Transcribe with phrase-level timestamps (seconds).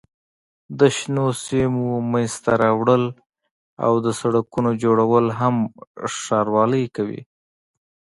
[0.79, 3.03] د شنو سیمو منځته راوړل
[3.85, 5.55] او د سړکونو جوړول هم
[6.19, 7.21] ښاروالۍ کوي.